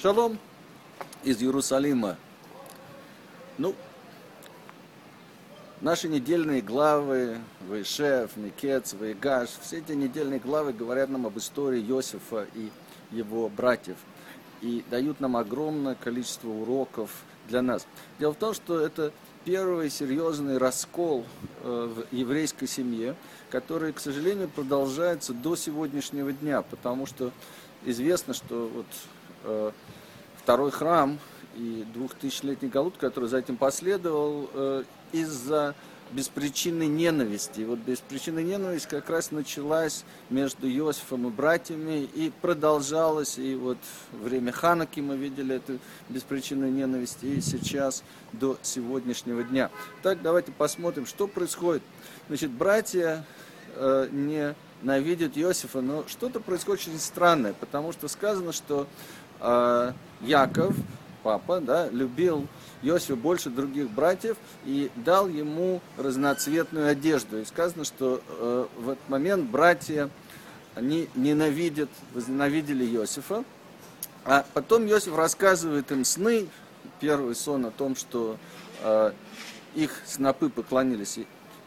Шалом 0.00 0.38
из 1.24 1.42
Иерусалима. 1.42 2.16
Ну, 3.58 3.74
наши 5.80 6.08
недельные 6.08 6.60
главы, 6.62 7.38
Вайшев, 7.68 8.36
Микец, 8.36 8.94
Вайгаш, 8.94 9.48
все 9.60 9.78
эти 9.78 9.90
недельные 9.92 10.38
главы 10.38 10.72
говорят 10.72 11.08
нам 11.08 11.26
об 11.26 11.36
истории 11.36 11.82
Иосифа 11.82 12.46
и 12.54 12.70
его 13.10 13.48
братьев. 13.48 13.96
И 14.60 14.84
дают 14.88 15.18
нам 15.18 15.36
огромное 15.36 15.96
количество 15.96 16.48
уроков 16.48 17.10
для 17.48 17.60
нас. 17.60 17.84
Дело 18.20 18.34
в 18.34 18.36
том, 18.36 18.54
что 18.54 18.78
это 18.78 19.12
первый 19.44 19.90
серьезный 19.90 20.58
раскол 20.58 21.24
э, 21.64 21.92
в 21.92 22.14
еврейской 22.14 22.68
семье, 22.68 23.16
который, 23.50 23.92
к 23.92 23.98
сожалению, 23.98 24.48
продолжается 24.48 25.32
до 25.32 25.56
сегодняшнего 25.56 26.32
дня, 26.32 26.62
потому 26.62 27.06
что 27.06 27.32
известно, 27.84 28.32
что 28.32 28.70
вот 28.72 28.86
второй 30.48 30.70
храм 30.70 31.18
и 31.56 31.84
двухтысячелетний 31.92 32.68
галут, 32.68 32.96
который 32.96 33.28
за 33.28 33.38
этим 33.38 33.56
последовал, 33.56 34.48
э, 34.54 34.84
из-за 35.12 35.74
беспричинной 36.12 36.86
ненависти. 36.86 37.60
И 37.60 37.64
вот 37.64 37.80
беспричинная 37.80 38.42
ненависть 38.42 38.86
как 38.86 39.10
раз 39.10 39.30
началась 39.30 40.04
между 40.30 40.66
Иосифом 40.66 41.28
и 41.28 41.30
братьями 41.30 42.08
и 42.14 42.32
продолжалась. 42.40 43.38
И 43.38 43.54
вот 43.54 43.78
время 44.12 44.52
Ханаки 44.52 45.00
мы 45.00 45.16
видели 45.16 45.56
эту 45.56 45.78
беспричинную 46.08 46.72
ненависть 46.72 47.22
и 47.22 47.40
сейчас 47.40 48.02
до 48.32 48.56
сегодняшнего 48.62 49.42
дня. 49.42 49.70
Так, 50.02 50.22
давайте 50.22 50.52
посмотрим, 50.52 51.04
что 51.04 51.28
происходит. 51.28 51.82
Значит, 52.28 52.50
братья 52.50 53.26
э, 53.74 54.08
не 54.10 54.54
ненавидят 54.82 55.36
Иосифа, 55.36 55.80
но 55.80 56.04
что-то 56.06 56.40
происходит 56.40 56.82
очень 56.82 56.98
странное, 56.98 57.52
потому 57.52 57.92
что 57.92 58.08
сказано, 58.08 58.52
что 58.52 58.86
э, 59.40 59.92
Яков, 60.20 60.74
папа, 61.22 61.60
да, 61.60 61.88
любил 61.90 62.46
Иосифа 62.82 63.16
больше 63.16 63.50
других 63.50 63.90
братьев 63.90 64.36
и 64.64 64.90
дал 64.96 65.28
ему 65.28 65.80
разноцветную 65.96 66.88
одежду. 66.88 67.40
И 67.40 67.44
сказано, 67.44 67.84
что 67.84 68.20
э, 68.28 68.66
в 68.78 68.90
этот 68.90 69.08
момент 69.08 69.50
братья, 69.50 70.10
они 70.74 71.08
ненавидят, 71.14 71.90
возненавидели 72.14 72.84
Иосифа. 72.84 73.44
А 74.24 74.44
потом 74.54 74.86
Иосиф 74.86 75.16
рассказывает 75.16 75.90
им 75.90 76.04
сны, 76.04 76.48
первый 77.00 77.34
сон 77.34 77.66
о 77.66 77.70
том, 77.70 77.96
что 77.96 78.36
э, 78.82 79.12
их 79.74 79.90
снопы 80.06 80.48
поклонились 80.48 81.18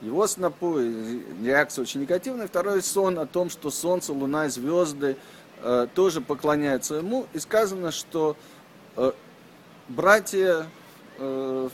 его 0.01 0.25
снопу, 0.25 0.79
реакция 0.79 1.83
очень 1.83 2.01
негативная. 2.01 2.47
Второй 2.47 2.81
сон 2.81 3.19
о 3.19 3.25
том, 3.25 3.49
что 3.49 3.69
солнце, 3.69 4.13
луна 4.13 4.47
и 4.47 4.49
звезды 4.49 5.15
э, 5.61 5.87
тоже 5.93 6.21
поклоняются 6.21 6.95
ему. 6.95 7.27
И 7.33 7.39
сказано, 7.39 7.91
что 7.91 8.35
э, 8.95 9.11
братья, 9.87 10.67
э, 11.17 11.69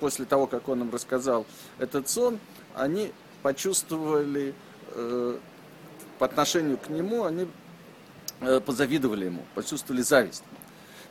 после 0.00 0.24
того, 0.24 0.46
как 0.46 0.68
он 0.68 0.82
им 0.82 0.90
рассказал 0.90 1.46
этот 1.78 2.08
сон, 2.08 2.38
они 2.74 3.12
почувствовали 3.42 4.54
э, 4.92 5.38
по 6.18 6.26
отношению 6.26 6.78
к 6.78 6.88
нему, 6.88 7.24
они 7.24 7.48
э, 8.40 8.60
позавидовали 8.60 9.26
ему, 9.26 9.44
почувствовали 9.54 10.02
зависть. 10.02 10.44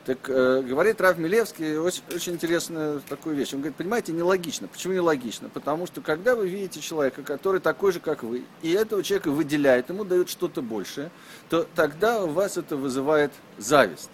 Так 0.05 0.29
э, 0.29 0.61
говорит 0.61 1.01
Рав 1.01 1.17
Милевский 1.17 1.77
очень, 1.77 2.03
очень 2.13 2.33
интересную 2.33 3.01
такую 3.09 3.35
вещь. 3.35 3.53
Он 3.53 3.59
говорит, 3.59 3.75
понимаете, 3.75 4.11
нелогично. 4.11 4.67
Почему 4.67 4.93
нелогично? 4.93 5.49
Потому 5.49 5.87
что 5.87 6.01
когда 6.01 6.35
вы 6.35 6.47
видите 6.47 6.79
человека, 6.79 7.23
который 7.23 7.59
такой 7.59 7.91
же, 7.91 7.99
как 7.99 8.21
вы, 8.21 8.43
и 8.61 8.71
этого 8.71 9.01
человека 9.01 9.31
выделяет, 9.31 9.89
ему 9.89 10.03
дают 10.03 10.29
что-то 10.29 10.61
большее, 10.61 11.09
то 11.49 11.67
тогда 11.75 12.23
у 12.23 12.27
вас 12.27 12.55
это 12.55 12.77
вызывает 12.77 13.31
зависть. 13.57 14.11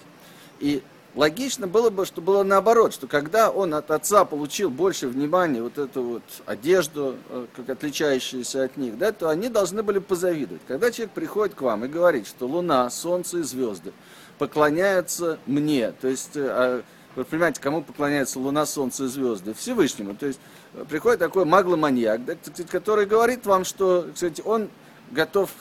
И 0.61 0.81
логично 1.13 1.67
было 1.67 1.89
бы, 1.89 2.05
что 2.05 2.21
было 2.21 2.43
наоборот, 2.43 2.93
что 2.93 3.07
когда 3.07 3.51
он 3.51 3.73
от 3.73 3.91
отца 3.91 4.23
получил 4.23 4.69
больше 4.69 5.09
внимания, 5.09 5.61
вот 5.61 5.77
эту 5.77 6.03
вот 6.03 6.23
одежду, 6.45 7.17
э, 7.27 7.47
как 7.53 7.69
отличающуюся 7.69 8.63
от 8.63 8.77
них, 8.77 8.97
да, 8.97 9.11
то 9.11 9.27
они 9.27 9.49
должны 9.49 9.83
были 9.83 9.99
позавидовать. 9.99 10.61
Когда 10.69 10.89
человек 10.89 11.13
приходит 11.13 11.53
к 11.53 11.61
вам 11.61 11.83
и 11.83 11.89
говорит, 11.89 12.27
что 12.27 12.47
луна, 12.47 12.89
солнце 12.89 13.39
и 13.39 13.43
звезды– 13.43 13.91
поклоняются 14.41 15.37
мне. 15.45 15.91
То 16.01 16.07
есть, 16.07 16.35
э, 16.35 16.47
а, 16.49 16.81
вы 17.15 17.25
понимаете, 17.25 17.61
кому 17.61 17.83
поклоняются 17.83 18.39
Луна, 18.39 18.65
Солнце 18.65 19.03
и 19.03 19.07
звезды? 19.07 19.53
Всевышнему. 19.53 20.15
То 20.15 20.25
есть, 20.25 20.39
э, 20.73 20.83
приходит 20.89 21.19
такой 21.19 21.45
магломаньяк, 21.45 22.25
да, 22.25 22.33
который 22.71 23.05
говорит 23.05 23.45
вам, 23.45 23.65
что, 23.65 24.07
кстати, 24.11 24.41
он 24.43 24.69
готов, 25.11 25.51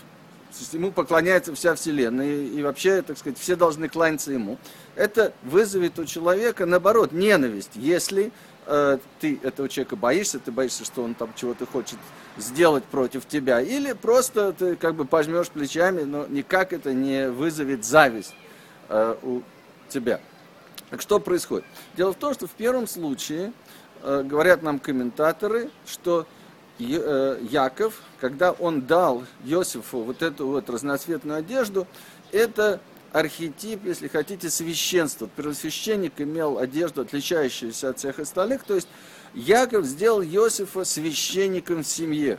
ему 0.73 0.93
поклоняется 0.93 1.55
вся 1.55 1.75
Вселенная, 1.75 2.27
и, 2.27 2.47
и 2.47 2.63
вообще, 2.63 3.03
так 3.03 3.19
сказать, 3.19 3.39
все 3.39 3.55
должны 3.55 3.91
кланяться 3.91 4.33
ему. 4.33 4.57
Это 4.97 5.35
вызовет 5.43 5.99
у 5.99 6.07
человека, 6.07 6.65
наоборот, 6.65 7.12
ненависть, 7.12 7.73
если 7.75 8.33
э, 8.65 8.97
ты 9.21 9.39
этого 9.43 9.69
человека 9.69 9.97
боишься, 9.97 10.39
ты 10.39 10.53
боишься, 10.53 10.87
что 10.87 11.03
он 11.03 11.12
там 11.12 11.35
чего-то 11.37 11.67
хочет 11.67 11.99
сделать 12.39 12.85
против 12.85 13.27
тебя, 13.29 13.61
или 13.61 13.93
просто 13.93 14.55
ты 14.55 14.75
как 14.77 14.95
бы 14.95 15.05
пожмешь 15.05 15.49
плечами, 15.49 16.05
но 16.05 16.27
никак 16.29 16.73
это 16.73 16.95
не 16.95 17.29
вызовет 17.29 17.85
зависть 17.85 18.33
э, 18.91 19.17
у 19.23 19.43
тебя. 19.89 20.21
Так 20.91 21.01
что 21.01 21.21
происходит? 21.21 21.65
Дело 21.97 22.12
в 22.12 22.17
том, 22.17 22.34
что 22.34 22.47
в 22.47 22.51
первом 22.51 22.87
случае, 22.87 23.53
э, 24.03 24.23
говорят 24.25 24.62
нам 24.62 24.78
комментаторы, 24.78 25.71
что 25.87 26.27
э, 26.78 27.39
Яков, 27.49 28.03
когда 28.21 28.53
он 28.53 28.83
дал 28.83 29.25
Иосифу 29.45 30.00
вот 30.00 30.23
эту 30.23 30.49
вот 30.49 30.69
разноцветную 30.69 31.39
одежду, 31.39 31.87
это 32.33 32.81
архетип, 33.12 33.84
если 33.84 34.09
хотите, 34.09 34.50
священства. 34.50 35.29
Первосвященник 35.37 36.21
имел 36.21 36.59
одежду, 36.59 37.03
отличающуюся 37.03 37.91
от 37.91 37.99
всех 37.99 38.19
остальных. 38.19 38.65
То 38.65 38.75
есть 38.75 38.89
Яков 39.34 39.84
сделал 39.84 40.23
Иосифа 40.23 40.84
священником 40.84 41.83
в 41.83 41.87
семье. 41.87 42.39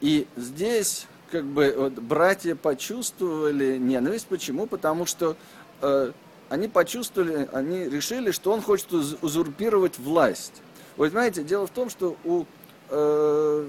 И 0.00 0.26
здесь 0.36 1.06
как 1.32 1.44
бы 1.46 1.74
вот, 1.74 1.94
братья 1.94 2.54
почувствовали 2.54 3.78
ненависть. 3.78 4.26
Почему? 4.26 4.66
Потому 4.66 5.06
что 5.06 5.34
э, 5.80 6.12
они 6.50 6.68
почувствовали, 6.68 7.48
они 7.54 7.88
решили, 7.88 8.32
что 8.32 8.52
он 8.52 8.60
хочет 8.60 8.92
узурпировать 8.92 9.98
власть. 9.98 10.60
Вы 10.98 11.08
знаете, 11.08 11.42
дело 11.42 11.66
в 11.66 11.70
том, 11.70 11.88
что 11.88 12.18
у, 12.24 12.44
э, 12.90 13.66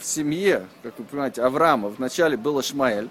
в 0.00 0.02
семье, 0.04 0.66
как 0.82 0.98
вы 0.98 1.04
понимаете, 1.04 1.42
Авраама 1.42 1.90
вначале 1.90 2.38
был 2.38 2.58
Ишмаэль, 2.58 3.10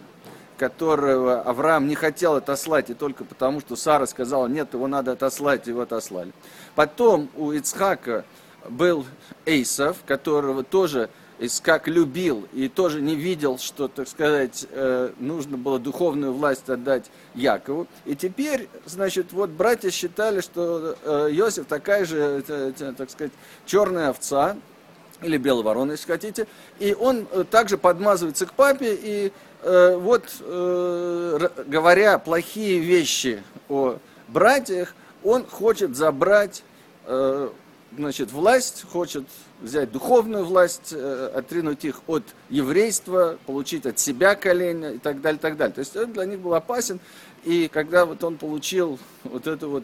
которого 0.57 1.41
Авраам 1.41 1.87
не 1.87 1.93
хотел 1.93 2.33
отослать, 2.33 2.89
и 2.89 2.95
только 2.95 3.23
потому, 3.25 3.59
что 3.59 3.75
Сара 3.75 4.07
сказала, 4.07 4.47
нет, 4.47 4.73
его 4.73 4.87
надо 4.87 5.11
отослать, 5.11 5.67
его 5.67 5.81
отослали. 5.81 6.31
Потом 6.73 7.29
у 7.35 7.51
Ицхака 7.51 8.25
был 8.67 9.05
Эйсов, 9.45 9.97
которого 10.07 10.63
тоже 10.63 11.11
как 11.61 11.87
любил 11.87 12.47
и 12.53 12.69
тоже 12.69 13.01
не 13.01 13.15
видел, 13.15 13.57
что, 13.57 13.87
так 13.87 14.07
сказать, 14.07 14.65
э, 14.69 15.11
нужно 15.19 15.57
было 15.57 15.79
духовную 15.79 16.31
власть 16.33 16.69
отдать 16.69 17.09
Якову. 17.35 17.87
И 18.05 18.15
теперь, 18.15 18.69
значит, 18.85 19.33
вот 19.33 19.49
братья 19.49 19.89
считали, 19.89 20.41
что 20.41 20.95
э, 21.03 21.29
Иосиф 21.31 21.65
такая 21.65 22.05
же, 22.05 22.43
так 22.97 23.09
сказать, 23.09 23.33
черная 23.65 24.09
овца, 24.09 24.55
или 25.21 25.37
белая 25.37 25.63
ворона, 25.63 25.91
если 25.91 26.07
хотите, 26.07 26.47
и 26.79 26.93
он 26.93 27.27
э, 27.31 27.43
также 27.49 27.77
подмазывается 27.77 28.45
к 28.45 28.53
папе, 28.53 28.97
и 29.01 29.31
вот, 29.65 30.25
говоря 31.67 32.19
плохие 32.19 32.79
вещи 32.79 33.41
о 33.69 33.97
братьях, 34.27 34.93
он 35.23 35.47
хочет 35.47 35.95
забрать 35.95 36.65
значит, 37.97 38.31
власть, 38.31 38.85
хочет 38.89 39.25
взять 39.61 39.91
духовную 39.91 40.45
власть, 40.45 40.91
э, 40.91 41.31
отринуть 41.33 41.85
их 41.85 42.01
от 42.07 42.23
еврейства, 42.49 43.37
получить 43.45 43.85
от 43.85 43.99
себя 43.99 44.35
колено 44.35 44.93
и 44.93 44.97
так 44.97 45.21
далее, 45.21 45.37
и 45.37 45.41
так 45.41 45.57
далее. 45.57 45.73
То 45.73 45.79
есть 45.79 45.95
он 45.95 46.13
для 46.13 46.25
них 46.25 46.39
был 46.39 46.53
опасен, 46.53 46.99
и 47.43 47.67
когда 47.67 48.05
вот 48.05 48.23
он 48.23 48.37
получил 48.37 48.99
вот 49.23 49.47
это 49.47 49.67
вот 49.67 49.83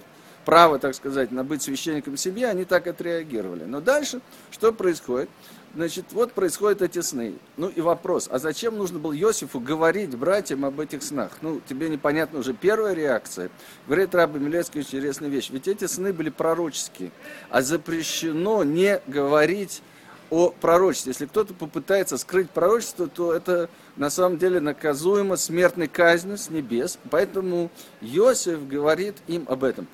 право, 0.49 0.79
так 0.79 0.95
сказать, 0.95 1.31
на 1.31 1.43
быть 1.43 1.61
священником 1.61 2.17
семьи, 2.17 2.43
они 2.43 2.65
так 2.65 2.87
отреагировали. 2.87 3.65
Но 3.65 3.81
дальше 3.81 4.19
что 4.49 4.73
происходит? 4.73 5.29
Значит, 5.75 6.05
вот 6.09 6.33
происходят 6.33 6.81
эти 6.81 7.01
сны. 7.01 7.35
Ну 7.55 7.67
и 7.67 7.81
вопрос, 7.81 8.27
а 8.31 8.39
зачем 8.39 8.75
нужно 8.75 8.97
было 8.97 9.15
Иосифу 9.15 9.59
говорить 9.59 10.17
братьям 10.17 10.65
об 10.65 10.79
этих 10.79 11.03
снах? 11.03 11.33
Ну, 11.43 11.61
тебе 11.69 11.87
непонятна 11.87 12.39
уже 12.39 12.55
первая 12.55 12.95
реакция. 12.95 13.51
Говорит 13.85 14.15
Раба 14.15 14.39
Милецкий 14.39 14.81
интересная 14.81 15.29
вещь. 15.29 15.51
Ведь 15.51 15.67
эти 15.67 15.85
сны 15.85 16.13
были 16.13 16.31
пророческие. 16.31 17.11
А 17.51 17.61
запрещено 17.61 18.63
не 18.63 19.01
говорить 19.05 19.83
о 20.31 20.49
пророчестве. 20.49 21.11
Если 21.11 21.27
кто-то 21.27 21.53
попытается 21.53 22.17
скрыть 22.17 22.49
пророчество, 22.49 23.05
то 23.05 23.33
это 23.33 23.69
на 23.97 24.09
самом 24.09 24.39
деле 24.39 24.59
наказуемо 24.59 25.37
смертной 25.37 25.87
казнью 25.87 26.39
с 26.39 26.49
небес. 26.49 26.97
Поэтому 27.11 27.69
Иосиф 28.01 28.67
говорит 28.67 29.17
им 29.27 29.45
об 29.47 29.63
этом. 29.63 29.87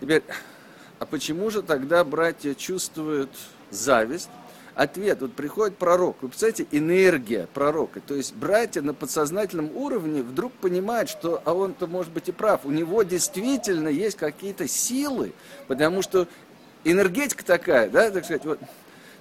Теперь, 0.00 0.22
а 0.98 1.06
почему 1.06 1.50
же 1.50 1.62
тогда 1.62 2.04
братья 2.04 2.54
чувствуют 2.54 3.30
зависть? 3.70 4.30
ответ. 4.76 5.22
Вот 5.22 5.32
приходит 5.32 5.78
пророк. 5.78 6.18
Вы 6.20 6.28
представляете, 6.28 6.66
энергия 6.70 7.48
пророка. 7.52 8.00
То 8.00 8.14
есть 8.14 8.34
братья 8.34 8.82
на 8.82 8.94
подсознательном 8.94 9.74
уровне 9.74 10.22
вдруг 10.22 10.52
понимают, 10.52 11.08
что, 11.08 11.42
а 11.44 11.54
он-то 11.54 11.86
может 11.86 12.12
быть 12.12 12.28
и 12.28 12.32
прав, 12.32 12.60
у 12.64 12.70
него 12.70 13.02
действительно 13.02 13.88
есть 13.88 14.18
какие-то 14.18 14.68
силы, 14.68 15.32
потому 15.66 16.02
что 16.02 16.28
энергетика 16.84 17.44
такая, 17.44 17.88
да, 17.88 18.10
так 18.10 18.24
сказать, 18.24 18.44
вот. 18.44 18.60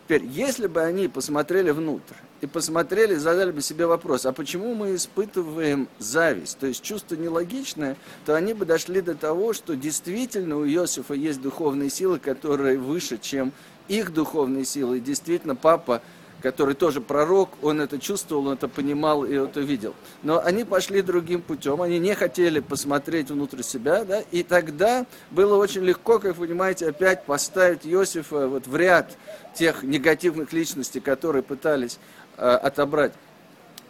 Теперь, 0.05 0.23
если 0.25 0.67
бы 0.67 0.83
они 0.83 1.07
посмотрели 1.07 1.71
внутрь 1.71 2.13
и 2.39 2.45
посмотрели, 2.45 3.15
задали 3.15 3.49
бы 3.49 3.61
себе 3.63 3.87
вопрос, 3.87 4.27
а 4.27 4.33
почему 4.33 4.75
мы 4.75 4.93
испытываем 4.93 5.87
зависть, 5.97 6.59
то 6.59 6.67
есть 6.67 6.83
чувство 6.83 7.15
нелогичное, 7.15 7.97
то 8.23 8.35
они 8.35 8.53
бы 8.53 8.65
дошли 8.65 9.01
до 9.01 9.15
того, 9.15 9.53
что 9.53 9.75
действительно 9.75 10.57
у 10.57 10.65
Иосифа 10.65 11.15
есть 11.15 11.41
духовные 11.41 11.89
силы, 11.89 12.19
которые 12.19 12.77
выше, 12.77 13.17
чем 13.17 13.51
их 13.87 14.13
духовные 14.13 14.65
силы. 14.65 14.97
И 14.97 15.01
действительно, 15.01 15.55
папа 15.55 16.01
который 16.45 16.75
тоже 16.75 17.01
пророк, 17.01 17.49
он 17.63 17.81
это 17.81 17.97
чувствовал, 17.97 18.45
он 18.45 18.53
это 18.53 18.67
понимал 18.67 19.25
и 19.25 19.33
это 19.33 19.61
видел. 19.61 19.95
Но 20.21 20.39
они 20.43 20.63
пошли 20.63 21.01
другим 21.01 21.41
путем, 21.41 21.81
они 21.81 21.97
не 21.97 22.13
хотели 22.13 22.59
посмотреть 22.59 23.31
внутрь 23.31 23.63
себя, 23.63 24.03
да, 24.05 24.21
и 24.31 24.43
тогда 24.43 25.07
было 25.31 25.57
очень 25.57 25.81
легко, 25.83 26.19
как 26.19 26.37
вы 26.37 26.45
понимаете, 26.45 26.89
опять 26.89 27.23
поставить 27.25 27.79
Иосифа 27.83 28.47
вот 28.47 28.67
в 28.67 28.75
ряд 28.75 29.17
тех 29.55 29.81
негативных 29.81 30.53
личностей, 30.53 30.99
которые 30.99 31.41
пытались 31.41 31.97
э, 32.37 32.45
отобрать 32.45 33.13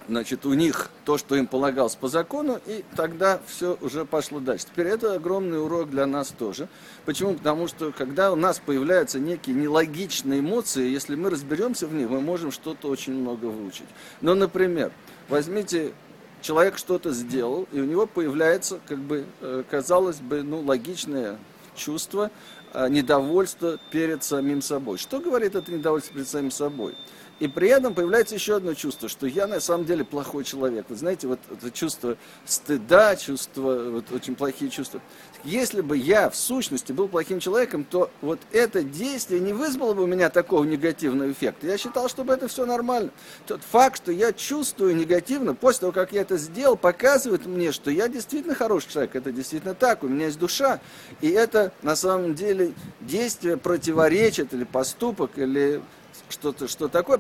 значит, 0.08 0.46
у 0.46 0.54
них 0.54 0.90
то, 1.04 1.18
что 1.18 1.36
им 1.36 1.48
полагалось 1.48 1.96
по 1.96 2.08
закону, 2.08 2.60
и 2.66 2.84
тогда 2.96 3.40
все 3.48 3.78
уже 3.82 4.06
пошло 4.06 4.40
дальше. 4.40 4.66
Теперь 4.66 4.88
это 4.88 5.14
огромный 5.14 5.62
урок 5.62 5.90
для 5.90 6.06
нас 6.06 6.30
тоже. 6.30 6.68
Почему? 7.06 7.34
Потому 7.34 7.68
что 7.68 7.92
когда 7.92 8.32
у 8.32 8.36
нас 8.36 8.62
появляются 8.64 9.20
некие 9.20 9.56
нелогичные 9.56 10.40
эмоции, 10.40 10.88
если 10.88 11.16
мы 11.16 11.30
разберемся 11.30 11.88
в 11.88 11.94
них, 11.94 12.10
мы 12.10 12.22
можем 12.22 12.52
что-то 12.52 12.88
очень 12.88 13.14
много 13.14 13.46
выучить. 13.46 13.88
Но, 14.22 14.36
например, 14.36 14.92
возьмите 15.30 15.94
человек 16.42 16.78
что-то 16.78 17.12
сделал, 17.12 17.68
и 17.72 17.80
у 17.80 17.86
него 17.86 18.06
появляется, 18.06 18.80
как 18.88 19.00
бы, 19.00 19.26
э, 19.42 19.64
казалось 19.70 20.18
бы, 20.18 20.44
ну, 20.44 20.62
логичное 20.62 21.40
чувство, 21.76 22.30
э, 22.74 22.88
недовольство 22.90 23.80
перед 23.92 24.24
самим 24.24 24.62
собой. 24.62 24.98
Что 24.98 25.20
говорит 25.20 25.56
это 25.56 25.72
недовольство 25.72 26.14
перед 26.14 26.28
самим 26.28 26.52
собой? 26.52 26.96
И 27.40 27.50
при 27.50 27.68
этом 27.68 27.94
появляется 27.94 28.36
еще 28.36 28.56
одно 28.56 28.74
чувство, 28.76 29.10
что 29.10 29.28
я 29.28 29.46
на 29.46 29.60
самом 29.60 29.86
деле 29.86 30.06
плохой 30.06 30.46
человек. 30.46 30.86
Вы 30.88 30.96
знаете, 30.96 31.28
вот 31.28 31.40
это 31.52 31.70
чувство 31.70 32.16
стыда, 32.46 33.18
чувство, 33.18 33.90
вот 33.92 34.12
очень 34.12 34.36
плохие 34.36 34.72
чувства. 34.72 35.02
Если 35.44 35.82
бы 35.82 35.98
я 35.98 36.30
в 36.30 36.36
сущности 36.36 36.94
был 36.94 37.10
плохим 37.10 37.42
человеком, 37.42 37.84
то 37.84 38.10
вот 38.22 38.40
это 38.54 38.84
действие 38.84 39.42
не 39.42 39.52
вызвало 39.52 39.94
бы 39.94 40.04
у 40.04 40.08
меня 40.08 40.30
такого 40.30 40.64
негативного 40.64 41.30
эффекта. 41.30 41.68
Я 41.68 41.78
считал, 41.78 42.08
чтобы 42.08 42.34
это 42.34 42.48
все 42.48 42.66
нормально. 42.66 43.12
Тот 43.46 43.62
факт, 43.62 43.98
что 43.98 44.14
я 44.14 44.32
чувствую 44.32 44.96
негативно, 44.96 45.54
после 45.54 45.82
того, 45.82 45.92
как 45.92 46.14
я 46.14 46.22
это 46.22 46.38
сделал, 46.38 46.78
показывает 46.78 47.46
мне, 47.46 47.74
что 47.74 47.92
я 47.92 48.08
действительно 48.08 48.56
хороший 48.56 48.92
человек. 48.92 49.16
Это 49.16 49.34
действительно 49.34 49.76
так, 49.76 50.04
у 50.04 50.08
меня 50.08 50.28
есть 50.28 50.40
душа. 50.40 50.80
И 51.20 51.30
это 51.30 51.74
на 51.84 51.98
самом 51.98 52.34
деле 52.34 52.74
действие 53.02 53.58
противоречит 53.58 54.54
или 54.54 54.64
поступок, 54.64 55.32
или 55.36 55.82
что-то, 56.30 56.68
что 56.68 56.88
такое, 56.88 57.20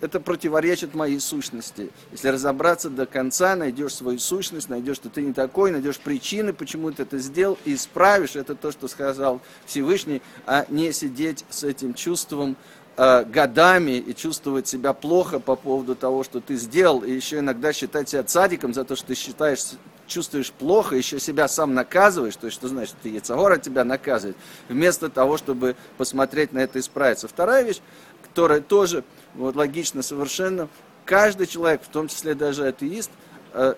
это 0.00 0.20
противоречит 0.20 0.94
моей 0.94 1.20
сущности. 1.20 1.90
Если 2.12 2.28
разобраться 2.28 2.90
до 2.90 3.06
конца, 3.06 3.56
найдешь 3.56 3.94
свою 3.94 4.18
сущность, 4.18 4.68
найдешь, 4.68 4.96
что 4.96 5.08
ты 5.08 5.22
не 5.22 5.32
такой, 5.32 5.70
найдешь 5.70 5.98
причины, 5.98 6.52
почему 6.52 6.90
ты 6.92 7.02
это 7.02 7.18
сделал, 7.18 7.58
и 7.64 7.74
исправишь, 7.74 8.36
это 8.36 8.54
то, 8.54 8.72
что 8.72 8.88
сказал 8.88 9.40
Всевышний, 9.64 10.22
а 10.46 10.66
не 10.68 10.92
сидеть 10.92 11.44
с 11.48 11.64
этим 11.64 11.94
чувством 11.94 12.56
э, 12.96 13.24
годами 13.24 13.92
и 13.92 14.14
чувствовать 14.14 14.68
себя 14.68 14.92
плохо 14.92 15.40
по 15.40 15.56
поводу 15.56 15.94
того, 15.94 16.24
что 16.24 16.40
ты 16.40 16.56
сделал, 16.56 17.00
и 17.00 17.12
еще 17.12 17.38
иногда 17.38 17.72
считать 17.72 18.10
себя 18.10 18.22
цадиком 18.22 18.74
за 18.74 18.84
то, 18.84 18.96
что 18.96 19.06
ты 19.06 19.14
считаешь 19.14 19.60
чувствуешь 20.06 20.52
плохо, 20.52 20.96
еще 20.96 21.18
себя 21.18 21.48
сам 21.48 21.74
наказываешь, 21.74 22.36
то 22.36 22.46
есть 22.46 22.56
что 22.56 22.68
значит, 22.68 22.96
ты 23.02 23.08
Яцагора 23.08 23.58
тебя 23.58 23.84
наказывает, 23.84 24.36
вместо 24.68 25.08
того, 25.08 25.36
чтобы 25.36 25.76
посмотреть 25.98 26.52
на 26.52 26.60
это 26.60 26.78
и 26.78 26.80
исправиться. 26.80 27.28
Вторая 27.28 27.64
вещь, 27.64 27.80
которая 28.22 28.60
тоже 28.60 29.04
вот, 29.34 29.56
логично 29.56 30.02
совершенно, 30.02 30.68
каждый 31.04 31.46
человек, 31.46 31.82
в 31.82 31.88
том 31.88 32.08
числе 32.08 32.34
даже 32.34 32.66
атеист, 32.66 33.10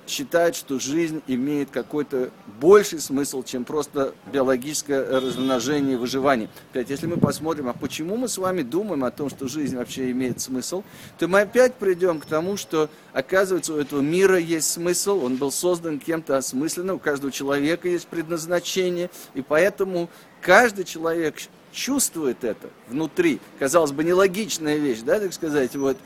считает, 0.06 0.56
что 0.56 0.78
жизнь 0.80 1.22
имеет 1.26 1.70
какой-то 1.70 2.30
больший 2.60 3.00
смысл, 3.00 3.42
чем 3.42 3.64
просто 3.64 4.12
биологическое 4.32 5.20
размножение 5.20 5.94
и 5.94 5.96
выживание. 5.96 6.48
Опять, 6.70 6.90
если 6.90 7.06
мы 7.06 7.16
посмотрим, 7.16 7.68
а 7.68 7.72
почему 7.72 8.16
мы 8.16 8.28
с 8.28 8.38
вами 8.38 8.62
думаем 8.62 9.04
о 9.04 9.10
том, 9.10 9.30
что 9.30 9.46
жизнь 9.46 9.76
вообще 9.76 10.10
имеет 10.10 10.40
смысл, 10.40 10.82
то 11.18 11.28
мы 11.28 11.42
опять 11.42 11.74
придем 11.74 12.18
к 12.18 12.26
тому, 12.26 12.56
что, 12.56 12.90
оказывается, 13.12 13.74
у 13.74 13.76
этого 13.76 14.00
мира 14.00 14.38
есть 14.38 14.70
смысл, 14.70 15.24
он 15.24 15.36
был 15.36 15.52
создан 15.52 16.00
кем-то 16.00 16.36
осмысленно, 16.36 16.94
у 16.94 16.98
каждого 16.98 17.30
человека 17.30 17.88
есть 17.88 18.08
предназначение, 18.08 19.10
и 19.34 19.42
поэтому 19.42 20.10
каждый 20.40 20.84
человек 20.84 21.36
чувствует 21.70 22.42
это 22.42 22.68
внутри. 22.88 23.40
Казалось 23.58 23.92
бы, 23.92 24.02
нелогичная 24.02 24.76
вещь, 24.76 25.00
да, 25.04 25.20
так 25.20 25.32
сказать, 25.32 25.76
вот, 25.76 25.96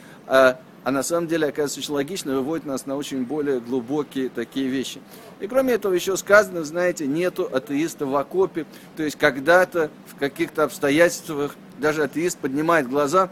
а 0.84 0.90
на 0.90 1.02
самом 1.02 1.29
деле, 1.29 1.46
оказывается, 1.46 1.81
очень 1.81 1.94
логично, 1.94 2.34
выводит 2.34 2.67
нас 2.67 2.87
на 2.87 2.96
очень 2.96 3.25
более 3.25 3.61
глубокие 3.61 4.29
такие 4.29 4.69
вещи. 4.69 5.00
И 5.40 5.46
кроме 5.46 5.75
этого 5.75 5.93
еще 5.93 6.17
сказано, 6.17 6.64
знаете, 6.64 7.06
нету 7.06 7.49
атеиста 7.52 8.06
в 8.06 8.17
окопе, 8.17 8.67
то 8.96 9.02
есть 9.02 9.17
когда-то 9.17 9.90
в 10.06 10.17
каких-то 10.17 10.64
обстоятельствах 10.64 11.55
даже 11.79 12.02
атеист 12.02 12.38
поднимает 12.38 12.88
глаза 12.88 13.31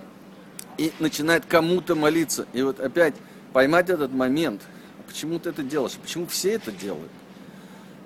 и 0.78 0.92
начинает 1.00 1.44
кому-то 1.44 1.94
молиться. 1.94 2.46
И 2.52 2.62
вот 2.62 2.78
опять 2.78 3.14
поймать 3.52 3.90
этот 3.90 4.12
момент, 4.12 4.62
а 4.98 5.02
почему 5.08 5.38
ты 5.38 5.50
это 5.50 5.62
делаешь, 5.62 5.96
почему 6.00 6.26
все 6.26 6.52
это 6.52 6.70
делают 6.70 7.10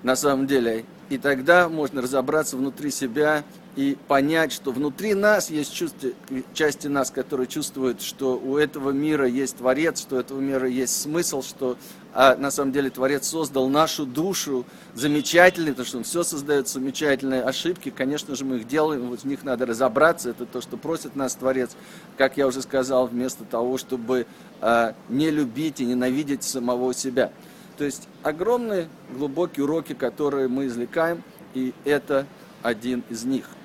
на 0.05 0.15
самом 0.15 0.45
деле. 0.47 0.85
И 1.09 1.17
тогда 1.17 1.69
можно 1.69 2.01
разобраться 2.01 2.57
внутри 2.57 2.89
себя 2.89 3.43
и 3.75 3.97
понять, 4.07 4.51
что 4.51 4.71
внутри 4.71 5.13
нас 5.13 5.49
есть 5.49 5.73
чувства, 5.73 6.09
части 6.53 6.87
нас, 6.87 7.11
которые 7.11 7.47
чувствуют, 7.47 8.01
что 8.01 8.37
у 8.37 8.57
этого 8.57 8.91
мира 8.91 9.27
есть 9.27 9.57
Творец, 9.57 9.99
что 10.01 10.15
у 10.15 10.19
этого 10.19 10.39
мира 10.39 10.67
есть 10.67 10.99
смысл, 10.99 11.43
что 11.43 11.77
а 12.17 12.37
на 12.37 12.49
самом 12.49 12.71
деле 12.71 12.89
Творец 12.89 13.27
создал 13.27 13.67
нашу 13.67 14.05
душу 14.05 14.65
замечательной, 14.93 15.71
потому 15.71 15.85
что 15.85 15.97
он 15.97 16.03
все 16.05 16.23
создает 16.23 16.69
замечательные 16.69 17.43
ошибки, 17.43 17.89
конечно 17.89 18.35
же, 18.35 18.45
мы 18.45 18.55
их 18.55 18.67
делаем, 18.69 19.09
вот 19.09 19.19
в 19.19 19.25
них 19.25 19.43
надо 19.43 19.65
разобраться, 19.65 20.29
это 20.29 20.45
то, 20.45 20.61
что 20.61 20.77
просит 20.77 21.17
нас 21.17 21.35
Творец, 21.35 21.71
как 22.17 22.37
я 22.37 22.47
уже 22.47 22.61
сказал, 22.61 23.07
вместо 23.07 23.43
того, 23.43 23.77
чтобы 23.77 24.27
а, 24.61 24.95
не 25.09 25.29
любить 25.29 25.81
и 25.81 25.85
ненавидеть 25.85 26.43
самого 26.43 26.93
себя. 26.93 27.33
То 27.77 27.83
есть 27.83 28.07
огромные 28.23 28.87
глубокие 29.15 29.65
уроки, 29.65 29.93
которые 29.93 30.47
мы 30.47 30.67
извлекаем, 30.67 31.23
и 31.53 31.73
это 31.83 32.25
один 32.63 33.03
из 33.09 33.23
них– 33.25 33.49